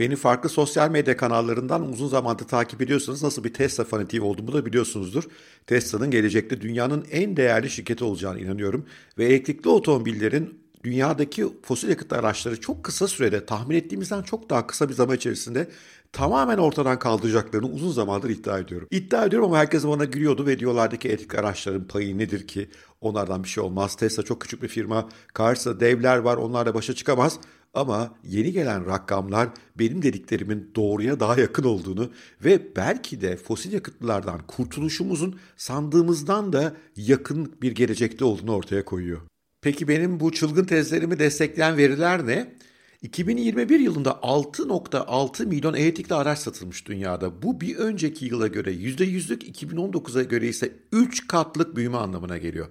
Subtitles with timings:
[0.00, 4.66] Beni farklı sosyal medya kanallarından uzun zamandır takip ediyorsanız nasıl bir Tesla fanatiği olduğumu da
[4.66, 5.24] biliyorsunuzdur.
[5.66, 8.86] Tesla'nın gelecekte dünyanın en değerli şirketi olacağına inanıyorum
[9.18, 14.88] ve elektrikli otomobillerin dünyadaki fosil yakıt araçları çok kısa sürede tahmin ettiğimizden çok daha kısa
[14.88, 15.68] bir zaman içerisinde
[16.12, 18.88] tamamen ortadan kaldıracaklarını uzun zamandır iddia ediyorum.
[18.90, 23.44] İddia ediyorum ama herkes bana gülüyordu ve diyorlardı ki elektrikli araçların payı nedir ki onlardan
[23.44, 23.96] bir şey olmaz.
[23.96, 25.08] Tesla çok küçük bir firma.
[25.34, 27.38] Karşısında devler var onlarla başa çıkamaz.
[27.74, 29.48] Ama yeni gelen rakamlar
[29.78, 32.10] benim dediklerimin doğruya daha yakın olduğunu
[32.44, 39.20] ve belki de fosil yakıtlardan kurtuluşumuzun sandığımızdan da yakın bir gelecekte olduğunu ortaya koyuyor.
[39.62, 42.54] Peki benim bu çılgın tezlerimi destekleyen veriler ne?
[43.02, 47.42] 2021 yılında 6.6 milyon elektrikli araç satılmış dünyada.
[47.42, 52.68] Bu bir önceki yıla göre %100'lük 2019'a göre ise 3 katlık büyüme anlamına geliyor.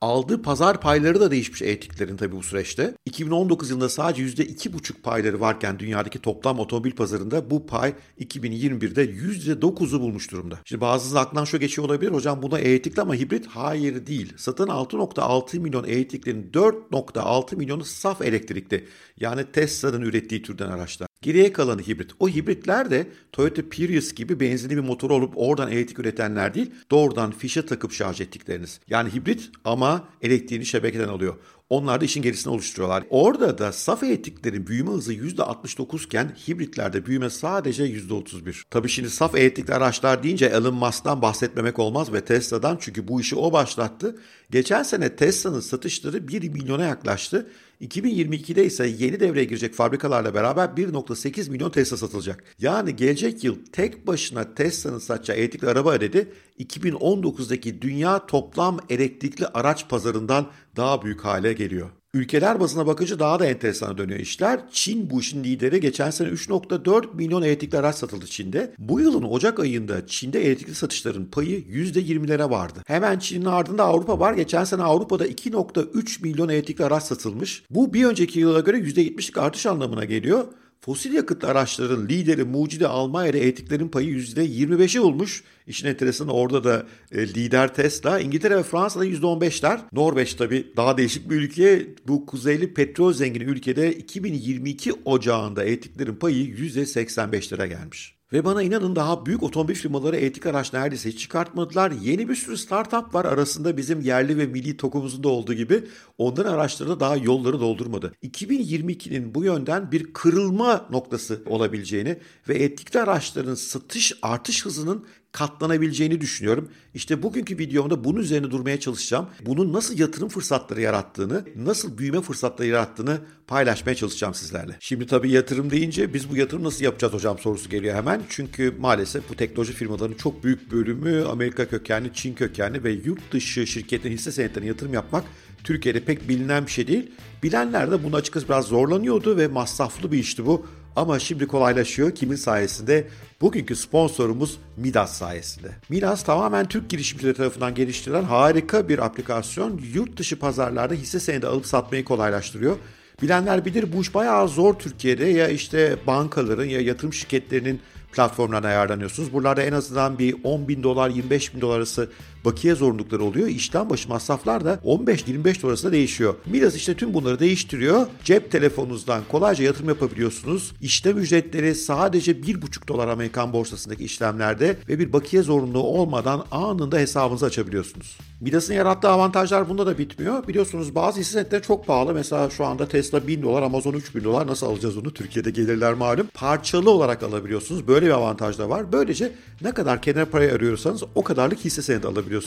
[0.00, 2.94] Aldığı pazar payları da değişmiş elektriklerin tabii bu süreçte.
[3.06, 10.30] 2019 yılında sadece %2,5 payları varken dünyadaki toplam otomobil pazarında bu pay 2021'de %9'u bulmuş
[10.30, 10.58] durumda.
[10.64, 12.10] Şimdi bazınız aklından şu geçiyor olabilir.
[12.10, 14.32] Hocam buna elektrikli ama hibrit hayır değil.
[14.36, 18.88] Satın 6.6 milyon elektriklerin 4.6 milyonu saf elektrikli.
[19.20, 21.07] Yani Tesla'nın ürettiği türden araçlar.
[21.22, 22.10] Geriye kalanı hibrit.
[22.20, 27.30] O hibritler de Toyota Prius gibi benzinli bir motor olup oradan elektrik üretenler değil, doğrudan
[27.30, 28.80] fişe takıp şarj ettikleriniz.
[28.88, 31.36] Yani hibrit ama elektriğini şebekeden alıyor.
[31.70, 33.04] Onlar da işin gerisini oluşturuyorlar.
[33.10, 38.62] Orada da saf elektriklerin büyüme hızı %69 iken hibritlerde büyüme sadece %31.
[38.70, 43.36] Tabii şimdi saf elektrikli araçlar deyince Elon Musk'tan bahsetmemek olmaz ve Tesla'dan çünkü bu işi
[43.36, 44.18] o başlattı.
[44.50, 47.50] Geçen sene Tesla'nın satışları 1 milyona yaklaştı.
[47.80, 52.44] 2022'de ise yeni devreye girecek fabrikalarla beraber 1.8 milyon Tesla satılacak.
[52.58, 59.88] Yani gelecek yıl tek başına Tesla'nın satacağı elektrikli araba adedi 2019'daki dünya toplam elektrikli araç
[59.88, 61.90] pazarından daha büyük hale geliyor.
[62.14, 64.60] Ülkeler bazına bakınca daha da enteresan dönüyor işler.
[64.72, 65.80] Çin bu işin lideri.
[65.80, 68.74] Geçen sene 3.4 milyon elektrikli araç satıldı Çin'de.
[68.78, 72.82] Bu yılın Ocak ayında Çin'de elektrikli satışların payı %20'lere vardı.
[72.86, 74.34] Hemen Çin'in ardında Avrupa var.
[74.34, 77.62] Geçen sene Avrupa'da 2.3 milyon elektrikli araç satılmış.
[77.70, 80.44] Bu bir önceki yıla göre %70'lik artış anlamına geliyor.
[80.80, 85.44] Fosil yakıt araçların lideri mucidi Almanya'da elektriklerin payı %25'i olmuş.
[85.66, 88.20] İşin enteresanı orada da e, lider Tesla.
[88.20, 89.80] İngiltere ve Fransa'da %15'ler.
[89.92, 91.86] Norveç tabii daha değişik bir ülke.
[92.08, 98.17] Bu kuzeyli petrol zengini ülkede 2022 ocağında elektriklerin payı %85'lere gelmiş.
[98.32, 101.90] Ve bana inanın daha büyük otomobil firmaları etik araç neredeyse hiç çıkartmadılar.
[101.90, 105.84] Yeni bir sürü startup var arasında bizim yerli ve milli tokumuzun da olduğu gibi
[106.18, 108.14] onların araçları da daha yolları doldurmadı.
[108.22, 112.18] 2022'nin bu yönden bir kırılma noktası olabileceğini
[112.48, 116.68] ve etikli araçların satış artış hızının katlanabileceğini düşünüyorum.
[116.94, 119.26] İşte bugünkü videomda bunun üzerine durmaya çalışacağım.
[119.46, 124.76] Bunun nasıl yatırım fırsatları yarattığını, nasıl büyüme fırsatları yarattığını paylaşmaya çalışacağım sizlerle.
[124.80, 128.22] Şimdi tabii yatırım deyince biz bu yatırım nasıl yapacağız hocam sorusu geliyor hemen.
[128.28, 133.66] Çünkü maalesef bu teknoloji firmalarının çok büyük bölümü Amerika kökenli, Çin kökenli ve yurt dışı
[133.66, 135.24] şirketlerin hisse senetlerine yatırım yapmak
[135.64, 137.10] Türkiye'de pek bilinen bir şey değil.
[137.42, 140.66] Bilenler de bunu açıkçası biraz zorlanıyordu ve masraflı bir işti bu.
[140.96, 142.14] Ama şimdi kolaylaşıyor.
[142.14, 143.08] Kimin sayesinde?
[143.40, 145.68] Bugünkü sponsorumuz Midas sayesinde.
[145.88, 149.80] Midas tamamen Türk girişimcileri tarafından geliştirilen harika bir aplikasyon.
[149.94, 152.76] Yurt dışı pazarlarda hisse senedi alıp satmayı kolaylaştırıyor.
[153.22, 157.80] Bilenler bilir bu iş bayağı zor Türkiye'de ya işte bankaların ya yatırım şirketlerinin
[158.12, 159.32] platformlarına ayarlanıyorsunuz.
[159.32, 162.10] Buralarda en azından bir 10 bin dolar 25 bin dolar arası
[162.48, 163.48] bakiye zorunlulukları oluyor.
[163.48, 166.34] İşten başı masraflar da 15-25 dolar arasında değişiyor.
[166.46, 168.06] Midas işte tüm bunları değiştiriyor.
[168.24, 170.72] Cep telefonunuzdan kolayca yatırım yapabiliyorsunuz.
[170.80, 177.46] İşlem ücretleri sadece 1,5 dolar Amerikan borsasındaki işlemlerde ve bir bakiye zorunluluğu olmadan anında hesabınızı
[177.46, 178.18] açabiliyorsunuz.
[178.40, 180.48] Midas'ın yarattığı avantajlar bunda da bitmiyor.
[180.48, 182.14] Biliyorsunuz bazı hisse senetleri çok pahalı.
[182.14, 184.46] Mesela şu anda Tesla 1000 dolar, Amazon 3000 dolar.
[184.46, 185.14] Nasıl alacağız onu?
[185.14, 186.26] Türkiye'de gelirler malum.
[186.34, 187.88] Parçalı olarak alabiliyorsunuz.
[187.88, 188.92] Böyle bir avantaj da var.
[188.92, 189.32] Böylece
[189.62, 192.37] ne kadar kenar parayı arıyorsanız o kadarlık hisse senedi alabiliyorsunuz.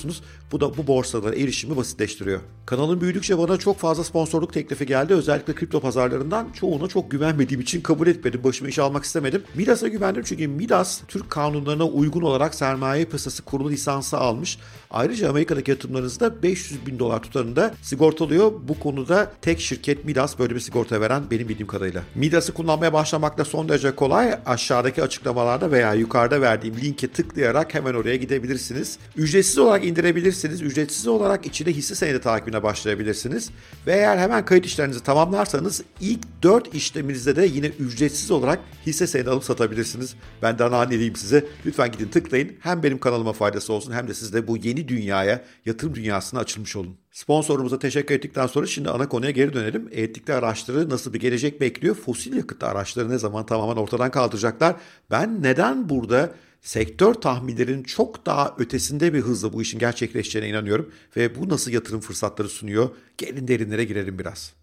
[0.52, 2.40] Bu da bu borsalara erişimi basitleştiriyor.
[2.66, 5.14] Kanalın büyüdükçe bana çok fazla sponsorluk teklifi geldi.
[5.14, 8.44] Özellikle kripto pazarlarından çoğuna çok güvenmediğim için kabul etmedim.
[8.44, 9.44] Başıma iş almak istemedim.
[9.56, 14.58] Midas'a güvendim çünkü Midas Türk kanunlarına uygun olarak sermaye piyasası kurulu lisansı almış.
[14.92, 18.52] Ayrıca Amerika'daki yatırımlarınızda 500 bin dolar tutarında sigortalıyor.
[18.68, 22.04] Bu konuda tek şirket Midas böyle bir sigorta veren benim bildiğim kadarıyla.
[22.16, 24.40] Midas'ı kullanmaya başlamak da son derece kolay.
[24.46, 28.98] Aşağıdaki açıklamalarda veya yukarıda verdiğim linke tıklayarak hemen oraya gidebilirsiniz.
[29.18, 30.62] Ücretsiz olarak olarak indirebilirsiniz.
[30.62, 33.50] Ücretsiz olarak içine hisse senedi takibine başlayabilirsiniz.
[33.88, 39.30] Ve eğer hemen kayıt işlerinizi tamamlarsanız ilk 4 işleminizde de yine ücretsiz olarak hisse senedi
[39.30, 40.16] alıp satabilirsiniz.
[40.42, 41.46] Ben de ana diyeyim size.
[41.66, 42.52] Lütfen gidin tıklayın.
[42.60, 46.76] Hem benim kanalıma faydası olsun hem de siz de bu yeni dünyaya, yatırım dünyasına açılmış
[46.76, 46.98] olun.
[47.12, 49.90] Sponsorumuza teşekkür ettikten sonra şimdi ana konuya geri dönelim.
[49.92, 51.96] Elektrikli araçları nasıl bir gelecek bekliyor?
[51.96, 54.76] Fosil yakıtlı araçları ne zaman tamamen ortadan kaldıracaklar?
[55.12, 56.32] Ben neden burada
[56.62, 62.02] sektör tahminlerinin çok daha ötesinde bir hızla bu işin gerçekleşeceğine inanıyorum ve bu nasıl yatırım
[62.02, 62.90] fırsatları sunuyor?
[63.18, 64.61] Gelin derinlere girelim biraz.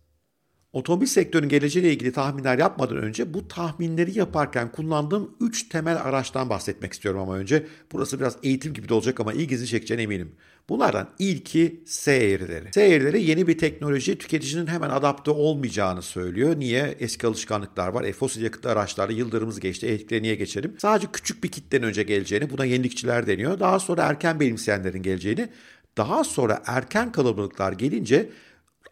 [0.72, 6.92] Otomobil sektörünün geleceğiyle ilgili tahminler yapmadan önce bu tahminleri yaparken kullandığım 3 temel araçtan bahsetmek
[6.92, 7.66] istiyorum ama önce.
[7.92, 10.32] Burası biraz eğitim gibi de olacak ama ilginizi çekeceğine eminim.
[10.68, 12.72] Bunlardan ilki S eğrileri.
[12.72, 16.58] S eğrileri yeni bir teknoloji tüketicinin hemen adapte olmayacağını söylüyor.
[16.58, 16.96] Niye?
[17.00, 18.04] Eski alışkanlıklar var.
[18.04, 19.86] E, fosil yakıtlı araçlarda yıllarımız geçti.
[19.86, 20.74] Elektriğe niye geçelim?
[20.78, 23.60] Sadece küçük bir kitlenin önce geleceğini, buna yenilikçiler deniyor.
[23.60, 25.48] Daha sonra erken benimseyenlerin geleceğini,
[25.96, 28.30] daha sonra erken kalabalıklar gelince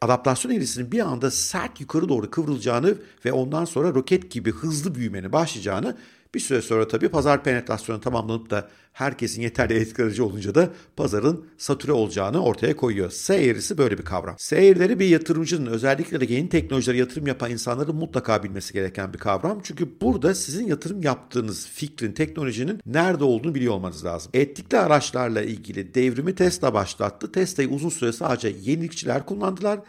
[0.00, 2.94] adaptasyon eğrisinin bir anda sert yukarı doğru kıvrılacağını
[3.24, 5.96] ve ondan sonra roket gibi hızlı büyümenin başlayacağını
[6.34, 11.92] bir süre sonra tabii pazar penetrasyonu tamamlanıp da herkesin yeterli etkileyici olunca da pazarın satüre
[11.92, 13.10] olacağını ortaya koyuyor.
[13.10, 14.34] S eğrisi böyle bir kavram.
[14.38, 19.18] S eğrileri bir yatırımcının özellikle de yeni teknolojilere yatırım yapan insanların mutlaka bilmesi gereken bir
[19.18, 19.60] kavram.
[19.62, 24.30] Çünkü burada sizin yatırım yaptığınız fikrin, teknolojinin nerede olduğunu biliyor olmanız lazım.
[24.34, 27.32] Etlikli araçlarla ilgili devrimi Tesla başlattı.
[27.32, 29.80] Tesla'yı uzun süre sadece yenilikçiler kullandılar.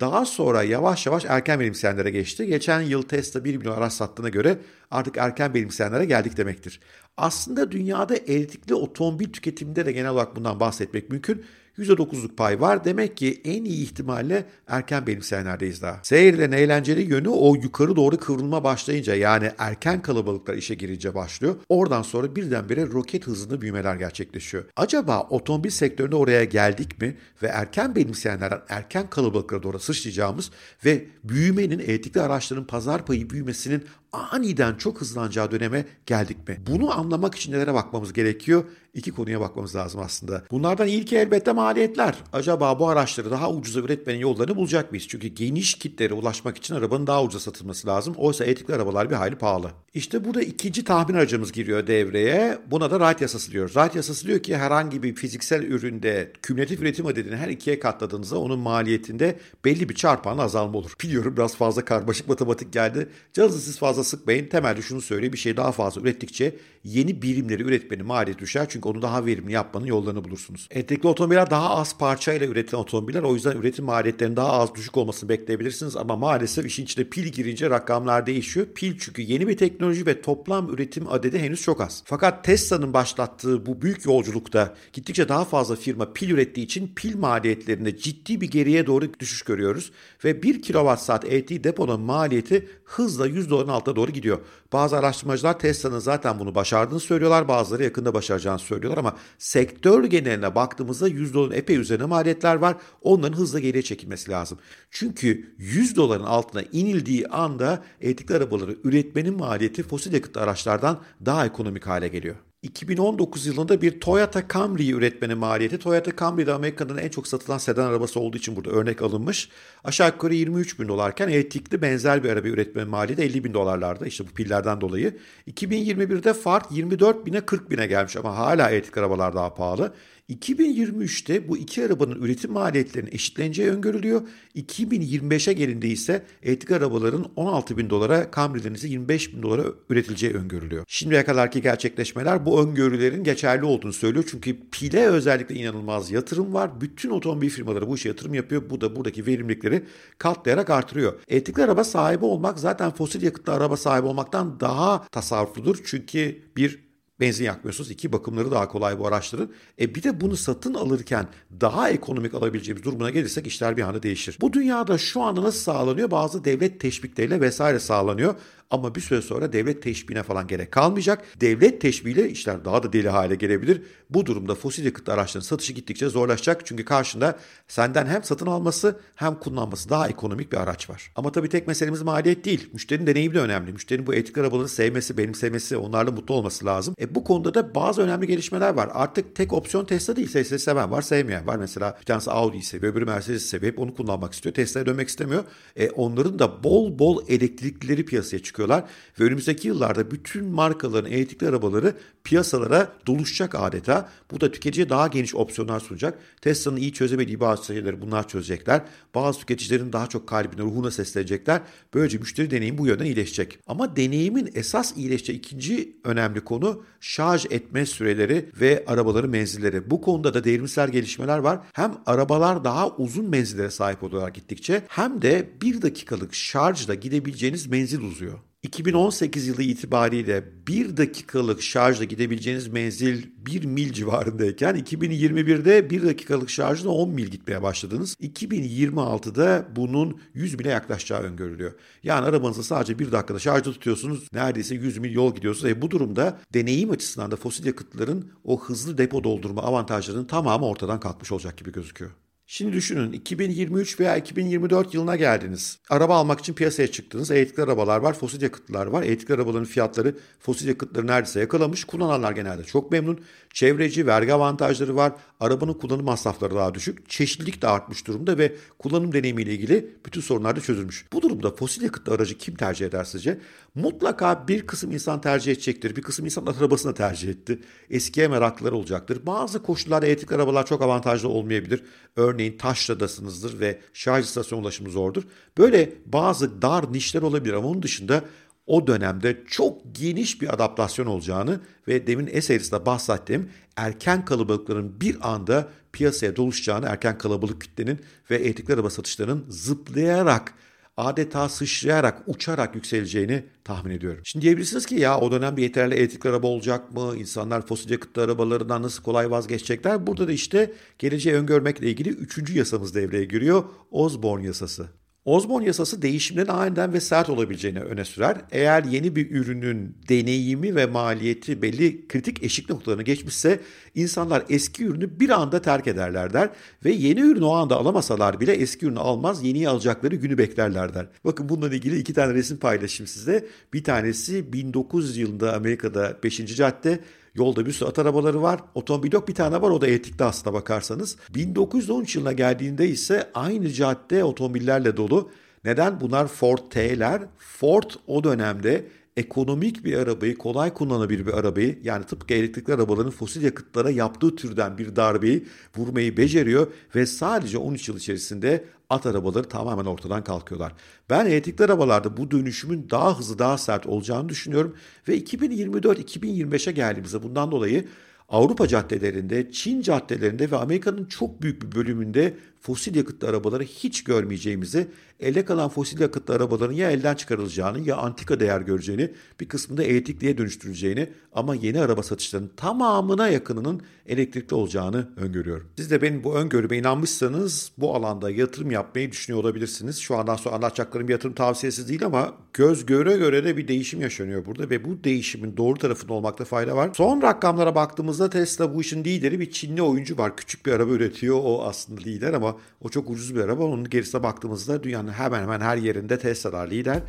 [0.00, 2.46] Daha sonra yavaş yavaş erken benimseyenlere geçti.
[2.46, 4.58] Geçen yıl Tesla 1 milyon araç sattığına göre
[4.90, 6.80] artık erken benimseyenlere geldik demektir.
[7.16, 11.44] Aslında dünyada elektrikli otomobil tüketiminde de genel olarak bundan bahsetmek mümkün.
[11.78, 12.84] %9'luk pay var.
[12.84, 16.00] Demek ki en iyi ihtimalle erken benimseyenlerdeyiz daha.
[16.02, 21.56] Seyirlerin eğlenceli yönü o yukarı doğru kıvrılma başlayınca yani erken kalabalıklar işe girince başlıyor.
[21.68, 24.64] Oradan sonra birdenbire roket hızında büyümeler gerçekleşiyor.
[24.76, 30.50] Acaba otomobil sektöründe oraya geldik mi ve erken benimseyenlerden erken kalabalıklara doğru sıçrayacağımız
[30.84, 36.58] ve büyümenin elektrikli araçların pazar payı büyümesinin aniden çok hızlanacağı döneme geldik mi?
[36.66, 38.64] Bunu anlamak için nelere bakmamız gerekiyor?
[38.94, 40.42] İki konuya bakmamız lazım aslında.
[40.50, 42.14] Bunlardan ilki elbette maliyetler.
[42.32, 45.06] Acaba bu araçları daha ucuza üretmenin yollarını bulacak mıyız?
[45.08, 48.14] Çünkü geniş kitlere ulaşmak için arabanın daha ucuza satılması lazım.
[48.16, 49.70] Oysa elektrikli arabalar bir hayli pahalı.
[49.94, 52.58] İşte burada ikinci tahmin aracımız giriyor devreye.
[52.70, 53.72] Buna da Wright yasası diyoruz.
[53.72, 58.58] Wright yasası diyor ki herhangi bir fiziksel üründe kümülatif üretim adedini her ikiye katladığınızda onun
[58.58, 60.92] maliyetinde belli bir çarpanlı azalma olur.
[61.02, 63.08] Biliyorum biraz fazla karmaşık matematik geldi.
[63.32, 64.46] Canınızı siz fazla sıkmayın.
[64.46, 65.32] Temelde şunu söyleyeyim.
[65.32, 68.66] Bir şey daha fazla ürettikçe yeni birimleri üretmenin maliyeti düşer.
[68.68, 70.68] Çünkü onu daha verimli yapmanın yollarını bulursunuz.
[70.70, 73.22] Elektrikli otomobiller daha az parçayla üretilen otomobiller.
[73.22, 75.96] O yüzden üretim maliyetlerinin daha az düşük olmasını bekleyebilirsiniz.
[75.96, 78.66] Ama maalesef işin içine pil girince rakamlar değişiyor.
[78.74, 82.02] Pil çünkü yeni bir teknoloji ve toplam üretim adedi henüz çok az.
[82.06, 87.96] Fakat Tesla'nın başlattığı bu büyük yolculukta gittikçe daha fazla firma pil ürettiği için pil maliyetlerinde
[87.96, 89.92] ciddi bir geriye doğru düşüş görüyoruz.
[90.24, 94.38] Ve 1 kWh elektriği deponun maliyeti hızla 100 doların altına doğru gidiyor.
[94.72, 97.48] Bazı araştırmacılar Tesla'nın zaten bunu başardığını söylüyorlar.
[97.48, 102.76] Bazıları yakında başaracağını söylüyorlar ama sektör geneline baktığımızda 100 doların epey üzerine maliyetler var.
[103.02, 104.58] Onların hızla geriye çekilmesi lazım.
[104.90, 111.86] Çünkü 100 doların altına inildiği anda elektrikli arabaları üretmenin maliyeti fosil yakıtlı araçlardan daha ekonomik
[111.86, 112.36] hale geliyor.
[112.62, 117.86] 2019 yılında bir Toyota Camry üretmenin maliyeti Toyota Camry de Amerika'nın en çok satılan sedan
[117.86, 119.48] arabası olduğu için burada örnek alınmış.
[119.84, 124.24] Aşağı yukarı 23 bin dolarken elektrikli benzer bir araba üretmenin maliyeti 50 bin dolarlarda işte
[124.24, 125.16] bu pillerden dolayı.
[125.50, 129.92] 2021'de fark 24 bine 40 bine gelmiş ama hala elektrikli arabalar daha pahalı.
[130.30, 134.22] 2023'te bu iki arabanın üretim maliyetlerinin eşitleneceği öngörülüyor.
[134.56, 140.84] 2025'e gelinde ise elektrikli arabaların 16 bin dolara, Camry'lerin ise 25 bin dolara üretileceği öngörülüyor.
[140.88, 144.24] Şimdiye kadarki gerçekleşmeler bu öngörülerin geçerli olduğunu söylüyor.
[144.30, 146.80] Çünkü pile özellikle inanılmaz yatırım var.
[146.80, 148.70] Bütün otomobil firmaları bu işe yatırım yapıyor.
[148.70, 149.84] Bu da buradaki verimlilikleri
[150.18, 151.20] katlayarak artırıyor.
[151.28, 155.78] Elektrikli araba sahibi olmak zaten fosil yakıtlı araba sahibi olmaktan daha tasarrufludur.
[155.84, 156.85] Çünkü bir
[157.20, 157.90] benzin yakmıyorsunuz.
[157.90, 159.50] İki bakımları daha kolay bu araçların.
[159.80, 161.26] E bir de bunu satın alırken
[161.60, 164.38] daha ekonomik alabileceğimiz durumuna gelirsek işler bir anda değişir.
[164.40, 166.10] Bu dünyada şu anda nasıl sağlanıyor?
[166.10, 168.34] Bazı devlet teşvikleriyle vesaire sağlanıyor.
[168.70, 171.24] Ama bir süre sonra devlet teşbihine falan gerek kalmayacak.
[171.40, 173.82] Devlet teşbihiyle işler daha da deli hale gelebilir.
[174.10, 176.66] Bu durumda fosil yakıt araçların satışı gittikçe zorlaşacak.
[176.66, 181.12] Çünkü karşında senden hem satın alması hem kullanması daha ekonomik bir araç var.
[181.16, 182.70] Ama tabii tek meselemiz maliyet değil.
[182.72, 183.72] Müşterinin deneyimi de önemli.
[183.72, 186.94] Müşterinin bu elektrikli arabaları sevmesi, benimsemesi, onlarla mutlu olması lazım.
[187.00, 188.90] E bu konuda da bazı önemli gelişmeler var.
[188.92, 190.32] Artık tek opsiyon Tesla değil.
[190.32, 191.56] Tesla seven var, sevmeyen var.
[191.56, 193.72] Mesela bir tanesi Audi'yi seviyor, öbürü Mercedes'i seviyor.
[193.72, 194.54] Hep onu kullanmak istiyor.
[194.54, 195.44] Tesla'ya dönmek istemiyor.
[195.76, 198.84] E onların da bol bol elektriklileri piyasaya çıkıyor çıkıyorlar
[199.20, 201.94] ve önümüzdeki yıllarda bütün markaların elektrikli arabaları
[202.24, 204.08] piyasalara doluşacak adeta.
[204.30, 206.18] Bu da tüketiciye daha geniş opsiyonlar sunacak.
[206.40, 208.82] Tesla'nın iyi çözemediği bazı şeyleri bunlar çözecekler.
[209.14, 211.60] Bazı tüketicilerin daha çok kalbine, ruhuna seslenecekler.
[211.94, 213.58] Böylece müşteri deneyimi bu yönden iyileşecek.
[213.66, 219.90] Ama deneyimin esas iyileşeceği ikinci önemli konu şarj etme süreleri ve arabaların menzilleri.
[219.90, 221.60] Bu konuda da devrimsel gelişmeler var.
[221.72, 228.00] Hem arabalar daha uzun menzillere sahip olarak gittikçe hem de bir dakikalık şarjla gidebileceğiniz menzil
[228.00, 228.45] uzuyor.
[228.66, 236.90] 2018 yılı itibariyle 1 dakikalık şarjla gidebileceğiniz menzil 1 mil civarındayken 2021'de 1 dakikalık şarjla
[236.90, 238.14] 10 mil gitmeye başladınız.
[238.14, 241.72] 2026'da bunun 100 mile yaklaşacağı öngörülüyor.
[242.02, 244.28] Yani arabanızı sadece 1 dakikada şarjda tutuyorsunuz.
[244.32, 245.72] Neredeyse 100 mil yol gidiyorsunuz.
[245.72, 251.00] E bu durumda deneyim açısından da fosil yakıtların o hızlı depo doldurma avantajlarının tamamı ortadan
[251.00, 252.25] kalkmış olacak gibi gözüküyor.
[252.48, 255.78] Şimdi düşünün 2023 veya 2024 yılına geldiniz.
[255.90, 257.30] Araba almak için piyasaya çıktınız.
[257.30, 259.02] Elektrikli arabalar var, fosil yakıtlar var.
[259.02, 261.84] Elektrikli arabaların fiyatları fosil yakıtları neredeyse yakalamış.
[261.84, 263.20] Kullananlar genelde çok memnun.
[263.54, 265.12] Çevreci, vergi avantajları var.
[265.40, 267.10] Arabanın kullanım masrafları daha düşük.
[267.10, 271.06] Çeşitlilik de artmış durumda ve kullanım deneyimiyle ilgili bütün sorunlar da çözülmüş.
[271.12, 273.38] Bu durumda fosil yakıtlı aracı kim tercih eder sizce?
[273.74, 275.96] Mutlaka bir kısım insan tercih edecektir.
[275.96, 277.58] Bir kısım insan arabasını tercih etti.
[277.90, 279.26] Eskiye meraklıları olacaktır.
[279.26, 281.82] Bazı koşullarda elektrikli arabalar çok avantajlı olmayabilir.
[282.16, 285.22] Örneğin taşradasınızdır ve şarj istasyon ulaşımı zordur.
[285.58, 288.24] Böyle bazı dar nişler olabilir ama onun dışında
[288.66, 295.68] o dönemde çok geniş bir adaptasyon olacağını ve demin eserisinde bahsettiğim erken kalabalıkların bir anda
[295.92, 298.00] piyasaya doluşacağını, erken kalabalık kütlenin
[298.30, 300.54] ve elektrikli araba satışlarının zıplayarak
[300.96, 304.20] adeta sıçrayarak, uçarak yükseleceğini tahmin ediyorum.
[304.24, 307.16] Şimdi diyebilirsiniz ki ya o dönem bir yeterli elektrikli araba olacak mı?
[307.16, 310.06] İnsanlar fosil yakıtlı arabalarından nasıl kolay vazgeçecekler?
[310.06, 313.64] Burada da işte geleceği öngörmekle ilgili üçüncü yasamız devreye giriyor.
[313.90, 314.88] Osborne yasası.
[315.26, 318.36] Osborne yasası değişimlerin aniden ve sert olabileceğini öne sürer.
[318.50, 323.60] Eğer yeni bir ürünün deneyimi ve maliyeti belli kritik eşik noktalarını geçmişse
[323.94, 326.50] insanlar eski ürünü bir anda terk ederler der
[326.84, 331.06] ve yeni ürünü o anda alamasalar bile eski ürünü almaz yeniyi alacakları günü beklerler der.
[331.24, 333.46] Bakın bununla ilgili iki tane resim paylaşayım size.
[333.72, 336.56] Bir tanesi 1900 yılında Amerika'da 5.
[336.56, 337.00] cadde
[337.36, 338.60] Yolda bir sürü at arabaları var.
[338.74, 341.16] Otomobil yok bir tane var o da etikli aslına bakarsanız.
[341.34, 345.30] 1913 yılına geldiğinde ise aynı cadde otomobillerle dolu.
[345.64, 346.00] Neden?
[346.00, 347.22] Bunlar Ford T'ler.
[347.38, 348.84] Ford o dönemde
[349.16, 354.78] ekonomik bir arabayı, kolay kullanılabilir bir arabayı yani tıpkı elektrikli arabaların fosil yakıtlara yaptığı türden
[354.78, 355.46] bir darbeyi
[355.76, 360.72] vurmayı beceriyor ve sadece 13 yıl içerisinde at arabaları tamamen ortadan kalkıyorlar.
[361.10, 364.76] Ben elektrikli arabalarda bu dönüşümün daha hızlı, daha sert olacağını düşünüyorum
[365.08, 367.88] ve 2024-2025'e geldiğimizde bundan dolayı
[368.28, 374.88] Avrupa caddelerinde, Çin caddelerinde ve Amerika'nın çok büyük bir bölümünde fosil yakıtlı arabaları hiç görmeyeceğimizi,
[375.20, 380.38] elde kalan fosil yakıtlı arabaların ya elden çıkarılacağını ya antika değer göreceğini, bir kısmında elektrikliye
[380.38, 385.68] dönüştürüleceğini ama yeni araba satışlarının tamamına yakınının elektrikli olacağını öngörüyorum.
[385.76, 389.98] Siz de benim bu öngörüme inanmışsanız bu alanda yatırım yapmayı düşünüyor olabilirsiniz.
[389.98, 394.46] Şu andan sonra anlatacaklarım yatırım tavsiyesi değil ama göz göre göre de bir değişim yaşanıyor
[394.46, 396.90] burada ve bu değişimin doğru tarafında olmakta fayda var.
[396.94, 397.74] Son rakamlara
[398.16, 400.36] baktığımızda Tesla bu işin lideri bir Çinli oyuncu var.
[400.36, 401.40] Küçük bir araba üretiyor.
[401.42, 403.64] O aslında lider ama o çok ucuz bir araba.
[403.64, 407.02] Onun gerisine baktığımızda dünyanın hemen hemen her yerinde Tesla'lar lider.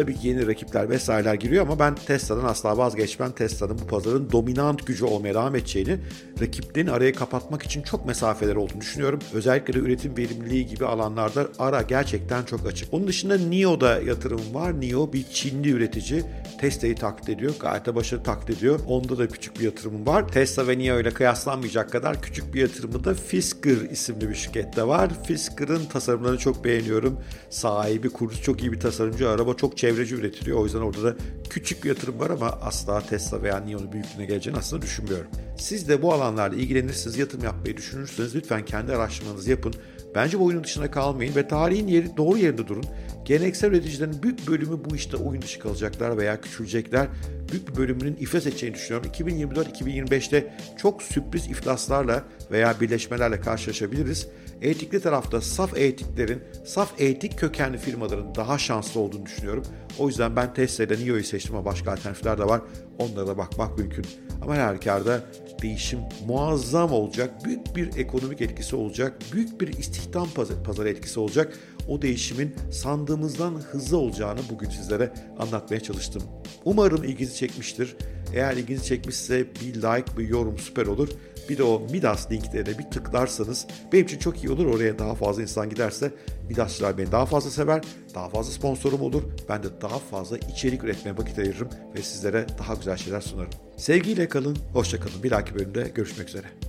[0.00, 3.32] Tabii ki yeni rakipler vesaireler giriyor ama ben Tesla'dan asla vazgeçmem.
[3.32, 5.98] Tesla'nın bu pazarın dominant gücü olmaya devam edeceğini,
[6.40, 9.18] rakiplerin arayı kapatmak için çok mesafeler olduğunu düşünüyorum.
[9.34, 12.94] Özellikle de üretim verimliliği gibi alanlarda ara gerçekten çok açık.
[12.94, 14.80] Onun dışında NIO'da yatırım var.
[14.80, 16.22] NIO bir Çinli üretici.
[16.60, 17.54] Tesla'yı taklit ediyor.
[17.60, 18.80] Gayet de başarılı taklit ediyor.
[18.86, 20.28] Onda da küçük bir yatırımım var.
[20.28, 25.10] Tesla ve NIO ile kıyaslanmayacak kadar küçük bir yatırımı da Fisker isimli bir şirkette var.
[25.26, 27.20] Fisker'ın tasarımlarını çok beğeniyorum.
[27.50, 29.28] Sahibi, kurucu çok iyi bir tasarımcı.
[29.28, 30.58] Araba çok çevreci üretiliyor.
[30.58, 31.14] O yüzden orada da
[31.50, 35.26] küçük bir yatırım var ama asla Tesla veya NIO'nun büyüklüğüne geleceğini aslında düşünmüyorum.
[35.58, 39.74] Siz de bu alanlarla ilgilenirsiniz, yatırım yapmayı düşünürseniz lütfen kendi araştırmanızı yapın.
[40.14, 42.84] Bence bu oyunun dışına kalmayın ve tarihin yeri doğru yerinde durun.
[43.24, 47.08] Geleneksel üreticilerin büyük bölümü bu işte oyun dışı kalacaklar veya küçülecekler.
[47.52, 49.10] Büyük bir bölümünün iflas edeceğini düşünüyorum.
[49.10, 54.28] 2024-2025'te çok sürpriz iflaslarla veya birleşmelerle karşılaşabiliriz.
[54.62, 59.64] Etikli tarafta saf etiklerin, saf etik kökenli firmaların daha şanslı olduğunu düşünüyorum.
[59.98, 62.60] O yüzden ben Tesla'da NIO'yu seçtim ama başka alternatifler de var.
[62.98, 64.04] Onlara da bakmak mümkün.
[64.42, 65.24] Ama her halükarda
[65.62, 67.44] değişim muazzam olacak.
[67.44, 69.18] Büyük bir ekonomik etkisi olacak.
[69.32, 70.28] Büyük bir istihdam
[70.64, 71.58] pazarı etkisi olacak.
[71.88, 76.22] O değişimin sandığımızdan hızlı olacağını bugün sizlere anlatmaya çalıştım.
[76.64, 77.96] Umarım ilginizi çekmiştir.
[78.34, 81.08] Eğer ilginizi çekmişse bir like, bir yorum süper olur.
[81.50, 84.66] Bir de o Midas linklerine bir tıklarsanız benim için çok iyi olur.
[84.66, 86.12] Oraya daha fazla insan giderse
[86.48, 87.82] Midasçılar beni daha fazla sever,
[88.14, 89.22] daha fazla sponsorum olur.
[89.48, 93.50] Ben de daha fazla içerik üretmeye vakit ayırırım ve sizlere daha güzel şeyler sunarım.
[93.76, 95.22] Sevgiyle kalın, hoşça kalın.
[95.22, 96.59] Bir dahaki bölümde görüşmek üzere.